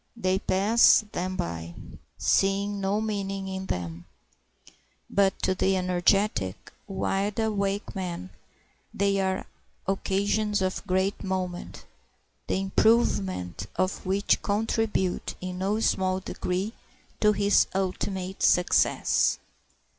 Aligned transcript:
They 0.17 0.39
pass 0.39 1.05
them 1.11 1.35
by, 1.35 1.75
seeing 2.17 2.81
no 2.81 2.99
meaning 3.01 3.47
in 3.47 3.67
them. 3.67 4.05
But 5.11 5.39
to 5.43 5.53
the 5.53 5.77
energetic, 5.77 6.71
wide 6.87 7.37
awake 7.37 7.93
man 7.95 8.31
they 8.91 9.19
are 9.19 9.45
occasions 9.87 10.59
of 10.63 10.87
great 10.87 11.23
moment, 11.23 11.85
the 12.47 12.59
improvement 12.59 13.67
of 13.75 14.03
which 14.03 14.41
contribute 14.41 15.35
in 15.39 15.59
no 15.59 15.79
small 15.81 16.19
degree 16.19 16.73
to 17.19 17.33
his 17.33 17.67
ultimate 17.75 18.41
success. 18.41 19.37